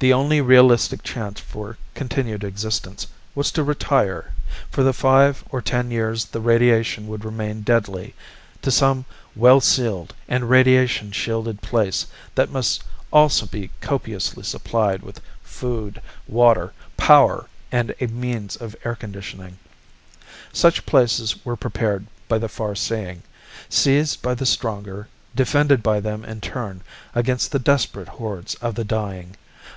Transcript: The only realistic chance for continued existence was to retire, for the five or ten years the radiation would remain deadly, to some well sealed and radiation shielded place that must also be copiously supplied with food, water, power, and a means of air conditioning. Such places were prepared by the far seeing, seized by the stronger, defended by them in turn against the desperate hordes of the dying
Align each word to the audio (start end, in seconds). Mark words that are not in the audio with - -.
The 0.00 0.12
only 0.12 0.40
realistic 0.40 1.02
chance 1.02 1.40
for 1.40 1.76
continued 1.96 2.44
existence 2.44 3.08
was 3.34 3.50
to 3.50 3.64
retire, 3.64 4.32
for 4.70 4.84
the 4.84 4.92
five 4.92 5.42
or 5.50 5.60
ten 5.60 5.90
years 5.90 6.26
the 6.26 6.40
radiation 6.40 7.08
would 7.08 7.24
remain 7.24 7.62
deadly, 7.62 8.14
to 8.62 8.70
some 8.70 9.06
well 9.34 9.60
sealed 9.60 10.14
and 10.28 10.48
radiation 10.48 11.10
shielded 11.10 11.62
place 11.62 12.06
that 12.36 12.52
must 12.52 12.84
also 13.12 13.44
be 13.46 13.70
copiously 13.80 14.44
supplied 14.44 15.02
with 15.02 15.20
food, 15.42 16.00
water, 16.28 16.72
power, 16.96 17.46
and 17.72 17.92
a 18.00 18.06
means 18.06 18.54
of 18.54 18.76
air 18.84 18.94
conditioning. 18.94 19.58
Such 20.52 20.86
places 20.86 21.44
were 21.44 21.56
prepared 21.56 22.06
by 22.28 22.38
the 22.38 22.48
far 22.48 22.76
seeing, 22.76 23.24
seized 23.68 24.22
by 24.22 24.34
the 24.34 24.46
stronger, 24.46 25.08
defended 25.34 25.82
by 25.82 25.98
them 25.98 26.24
in 26.24 26.40
turn 26.40 26.82
against 27.16 27.50
the 27.50 27.58
desperate 27.58 28.06
hordes 28.08 28.54
of 28.56 28.76
the 28.76 28.84
dying 28.84 29.34